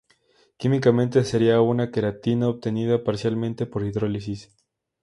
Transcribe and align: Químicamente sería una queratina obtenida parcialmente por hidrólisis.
Químicamente 0.57 1.23
sería 1.23 1.61
una 1.61 1.91
queratina 1.91 2.47
obtenida 2.49 3.03
parcialmente 3.03 3.67
por 3.67 3.85
hidrólisis. 3.85 4.49